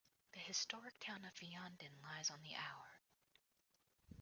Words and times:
The 0.33 0.39
historic 0.39 0.99
town 0.99 1.25
of 1.25 1.35
Vianden 1.35 2.01
lies 2.01 2.31
on 2.31 2.41
the 2.41 2.55
Our. 2.55 2.99